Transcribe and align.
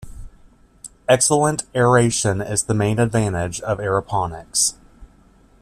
Excellent 1.07 1.61
aeration 1.75 2.41
is 2.41 2.63
the 2.63 2.73
main 2.73 2.97
advantage 2.97 3.61
of 3.61 3.77
aeroponics. 3.77 4.73